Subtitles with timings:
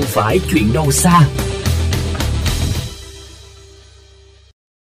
[0.00, 1.20] không phải chuyện đâu xa.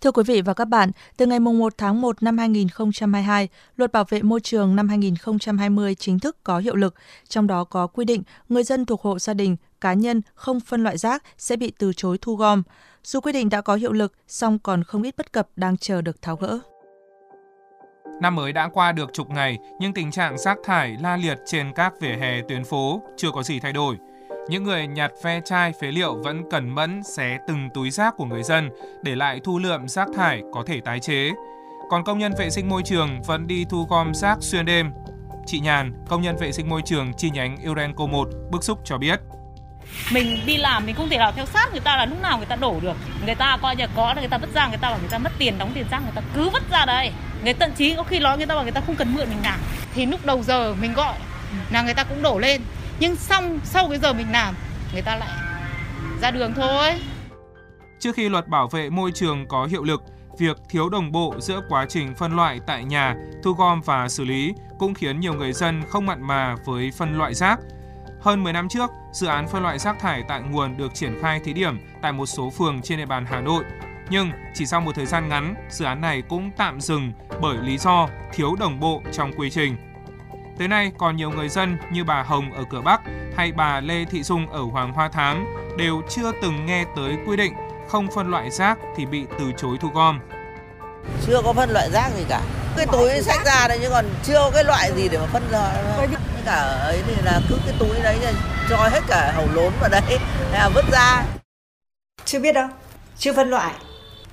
[0.00, 4.04] Thưa quý vị và các bạn, từ ngày 1 tháng 1 năm 2022, Luật Bảo
[4.08, 6.94] vệ môi trường năm 2020 chính thức có hiệu lực,
[7.28, 10.82] trong đó có quy định người dân thuộc hộ gia đình, cá nhân không phân
[10.82, 12.62] loại rác sẽ bị từ chối thu gom.
[13.04, 16.02] Dù quy định đã có hiệu lực, song còn không ít bất cập đang chờ
[16.02, 16.58] được tháo gỡ.
[18.20, 21.72] Năm mới đã qua được chục ngày, nhưng tình trạng rác thải la liệt trên
[21.74, 23.96] các vỉa hè tuyến phố chưa có gì thay đổi.
[24.48, 28.24] Những người nhặt ve chai phế liệu vẫn cẩn mẫn xé từng túi rác của
[28.24, 28.70] người dân
[29.02, 31.30] để lại thu lượm rác thải có thể tái chế.
[31.90, 34.90] Còn công nhân vệ sinh môi trường vẫn đi thu gom rác xuyên đêm.
[35.46, 38.98] Chị Nhàn, công nhân vệ sinh môi trường chi nhánh Urenco 1, bức xúc cho
[38.98, 39.20] biết.
[40.12, 42.46] Mình đi làm mình không thể nào theo sát người ta là lúc nào người
[42.46, 42.96] ta đổ được.
[43.26, 45.18] Người ta coi như có là người ta vứt ra người ta bảo người ta
[45.18, 47.12] mất tiền đóng tiền rác người ta cứ vứt ra đây.
[47.44, 49.38] Người tận chí có khi nói người ta bảo người ta không cần mượn mình
[49.42, 49.60] làm.
[49.94, 51.14] Thì lúc đầu giờ mình gọi
[51.70, 52.60] là người ta cũng đổ lên
[53.00, 54.54] nhưng xong sau cái giờ mình làm
[54.92, 55.28] người ta lại
[56.20, 57.00] ra đường thôi
[57.98, 60.02] trước khi luật bảo vệ môi trường có hiệu lực
[60.38, 64.24] việc thiếu đồng bộ giữa quá trình phân loại tại nhà, thu gom và xử
[64.24, 67.60] lý cũng khiến nhiều người dân không mặn mà với phân loại rác
[68.20, 71.40] hơn 10 năm trước, dự án phân loại rác thải tại nguồn được triển khai
[71.44, 73.64] thí điểm tại một số phường trên địa bàn Hà Nội.
[74.10, 77.78] Nhưng chỉ sau một thời gian ngắn, dự án này cũng tạm dừng bởi lý
[77.78, 79.76] do thiếu đồng bộ trong quy trình.
[80.58, 83.00] Tới nay, còn nhiều người dân như bà Hồng ở cửa Bắc
[83.36, 87.36] hay bà Lê Thị Dung ở Hoàng Hoa Thám đều chưa từng nghe tới quy
[87.36, 87.52] định
[87.88, 90.20] không phân loại rác thì bị từ chối thu gom.
[91.26, 92.40] Chưa có phân loại rác gì cả.
[92.76, 95.42] Cái túi sách ra đấy nhưng còn chưa có cái loại gì để mà phân
[95.50, 95.72] ra.
[96.44, 98.18] Cả ấy thì là cứ cái túi đấy
[98.68, 100.02] cho hết cả hầu lốn vào đấy
[100.52, 101.24] hay là vứt ra.
[102.24, 102.68] Chưa biết đâu.
[103.18, 103.72] Chưa phân loại.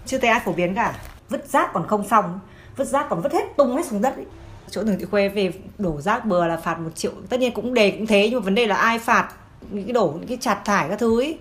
[0.05, 0.93] Chưa thấy ai phổ biến cả.
[1.29, 2.39] Vứt rác còn không xong.
[2.75, 4.25] Vứt rác còn vứt hết tung hết xuống đất ấy
[4.69, 7.73] chỗ đường thị khuê về đổ rác bừa là phạt một triệu tất nhiên cũng
[7.73, 9.29] đề cũng thế nhưng mà vấn đề là ai phạt
[9.71, 11.37] những cái đổ những cái chặt thải các thứ ấy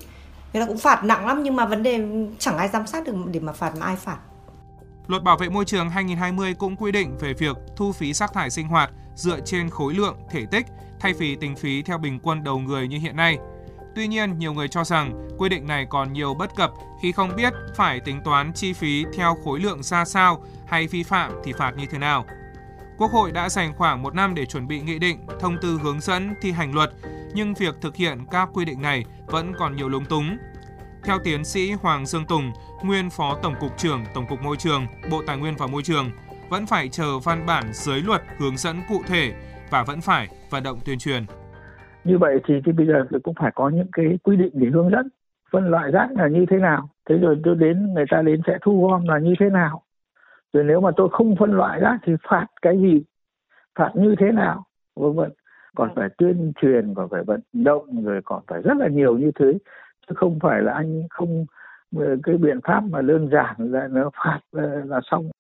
[0.53, 2.05] người ta cũng phạt nặng lắm nhưng mà vấn đề
[2.39, 4.19] chẳng ai giám sát được để mà phạt mà ai phạt
[5.07, 8.51] Luật Bảo vệ môi trường 2020 cũng quy định về việc thu phí rác thải
[8.51, 10.67] sinh hoạt dựa trên khối lượng, thể tích
[11.01, 13.39] thay vì tính phí theo bình quân đầu người như hiện nay.
[13.95, 16.71] Tuy nhiên, nhiều người cho rằng quy định này còn nhiều bất cập
[17.03, 21.03] khi không biết phải tính toán chi phí theo khối lượng ra sao hay vi
[21.03, 22.25] phạm thì phạt như thế nào.
[23.03, 26.01] Quốc hội đã dành khoảng một năm để chuẩn bị nghị định, thông tư hướng
[26.01, 26.91] dẫn thi hành luật,
[27.35, 30.37] nhưng việc thực hiện các quy định này vẫn còn nhiều lúng túng.
[31.05, 32.53] Theo tiến sĩ Hoàng Dương Tùng,
[32.85, 36.11] nguyên Phó Tổng cục trưởng Tổng cục Môi trường, Bộ Tài nguyên và Môi trường,
[36.51, 39.33] vẫn phải chờ văn bản dưới luật hướng dẫn cụ thể
[39.71, 41.23] và vẫn phải vận động tuyên truyền.
[42.05, 44.91] Như vậy thì, thì bây giờ cũng phải có những cái quy định để hướng
[44.91, 45.09] dẫn
[45.53, 46.89] phân loại rác là như thế nào.
[47.09, 49.83] Thế rồi tôi đến người ta đến sẽ thu gom là như thế nào.
[50.53, 53.03] Rồi nếu mà tôi không phân loại rác thì phạt cái gì,
[53.75, 54.65] phạt như thế nào,
[54.97, 55.33] vân vân.
[55.77, 59.31] Còn phải tuyên truyền, còn phải vận động, rồi còn phải rất là nhiều như
[59.35, 59.53] thế.
[60.09, 61.47] Chứ không phải là anh không
[62.23, 65.31] cái biện pháp mà đơn giản là nó phạt là, là xong